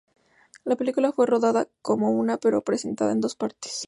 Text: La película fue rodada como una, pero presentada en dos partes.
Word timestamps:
La 0.63 0.75
película 0.75 1.11
fue 1.11 1.27
rodada 1.27 1.67
como 1.83 2.09
una, 2.09 2.37
pero 2.39 2.63
presentada 2.63 3.11
en 3.11 3.21
dos 3.21 3.35
partes. 3.35 3.71